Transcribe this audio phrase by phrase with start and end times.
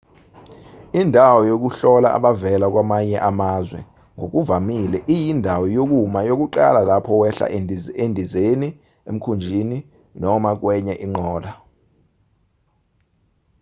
[0.99, 3.79] indawo yokuhlola abavela kwamanye amazwe
[4.15, 7.45] ngokuvamile iyindawo yokuma yokuqala lapho wehla
[8.03, 8.69] endizeni
[9.09, 9.77] emkhumbini
[10.21, 11.51] noma kwenye inqola